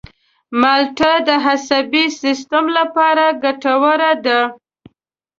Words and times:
مالټه 0.61 1.11
د 1.27 1.29
عصبي 1.45 2.05
سیستم 2.21 2.63
لپاره 2.77 3.25
ګټوره 3.43 4.11
ده. 4.25 4.39